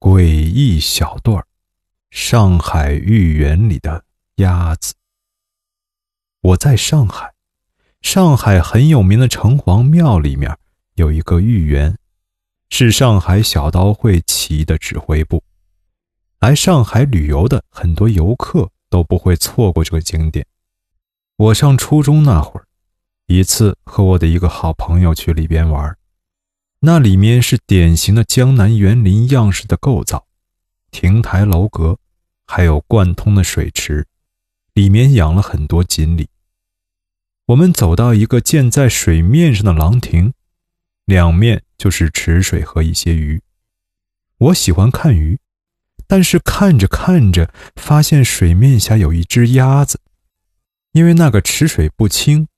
[0.00, 1.44] 诡异小段：
[2.10, 4.02] 上海豫园里的
[4.36, 4.94] 鸭子。
[6.40, 7.34] 我在上海，
[8.00, 10.56] 上海很有名的城隍庙里面
[10.94, 11.98] 有一个豫园，
[12.70, 15.44] 是上海小刀会起义的指挥部。
[16.38, 20.46] 来上海旅游的很多游客都不会错过这个景点。
[21.36, 22.64] 我上初中那会儿，
[23.26, 25.94] 一次和我的一个好朋友去里边玩。
[26.82, 30.26] 那里面是典型的江南园林样式的构造，
[30.90, 31.98] 亭台楼阁，
[32.46, 34.06] 还有贯通的水池，
[34.72, 36.26] 里面养了很多锦鲤。
[37.48, 40.32] 我们走到一个建在水面上的廊亭，
[41.04, 43.42] 两面就是池水和一些鱼。
[44.38, 45.38] 我喜欢看鱼，
[46.06, 50.00] 但是看着看着，发现水面下有一只鸭子，
[50.92, 52.48] 因为那个池水不清，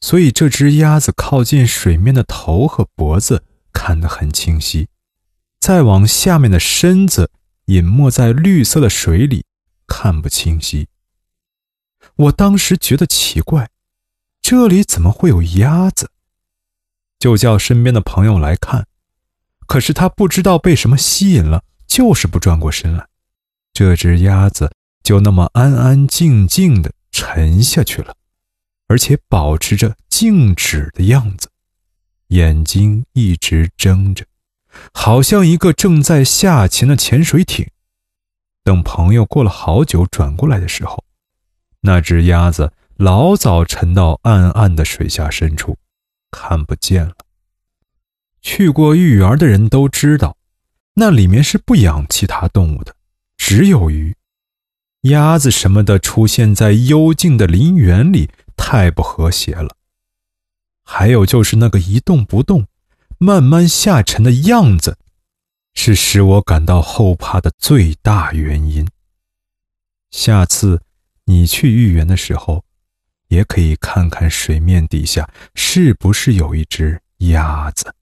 [0.00, 3.44] 所以这只鸭子靠近水面的头和脖子。
[3.86, 4.88] 看得很清晰，
[5.60, 7.30] 再往下面的身子
[7.66, 9.44] 隐没在绿色的水里，
[9.86, 10.88] 看不清晰。
[12.16, 13.70] 我当时觉得奇怪，
[14.42, 16.10] 这里怎么会有鸭子？
[17.20, 18.88] 就叫身边的朋友来看，
[19.68, 23.06] 可是他不知道被什么吸引了，就是不转过身来。
[23.72, 24.72] 这只鸭子
[25.04, 28.16] 就那么安安静静的沉下去了，
[28.88, 31.48] 而且保持着静止的样子。
[32.28, 34.24] 眼睛一直睁着，
[34.92, 37.68] 好像一个正在下潜的潜水艇。
[38.64, 41.04] 等朋友过了好久转过来的时候，
[41.82, 45.78] 那只鸭子老早沉到暗暗的水下深处，
[46.32, 47.14] 看不见了。
[48.42, 50.36] 去过玉园的人都知道，
[50.94, 52.96] 那里面是不养其他动物的，
[53.36, 54.16] 只有鱼、
[55.02, 59.76] 鸭子什么的出现在幽静的林园里，太不和谐了。
[60.88, 62.68] 还有就是那个一动不动、
[63.18, 64.96] 慢慢下沉的样子，
[65.74, 68.86] 是使我感到后怕的最大原因。
[70.12, 70.80] 下次
[71.24, 72.64] 你去豫园的时候，
[73.28, 77.92] 也可以看看水面底下是不是有一只鸭子。